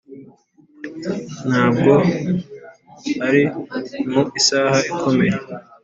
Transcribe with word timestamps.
ntabwo 1.47 1.91
ari 3.27 3.41
mu 4.11 4.21
isaha 4.39 4.77
ikomeye, 4.91 5.35